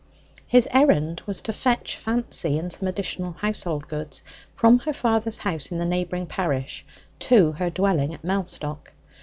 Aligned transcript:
His 0.47 0.67
errand 0.71 1.21
was 1.27 1.41
to 1.43 1.53
fetch 1.53 1.95
Fancy, 1.95 2.57
and 2.57 2.73
some 2.73 2.87
additional 2.87 3.33
household 3.33 3.87
goods, 3.87 4.23
from 4.55 4.79
her 4.79 4.93
father's 4.93 5.37
house 5.37 5.71
in 5.71 5.77
the 5.77 5.85
neighbouring 5.85 6.25
parish 6.25 6.83
to 7.19 7.51
her 7.51 7.69
dwelling 7.69 8.11
at 8.11 8.23
Mellstock. 8.23 8.93